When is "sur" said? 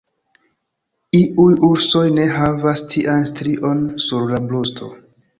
4.05-4.25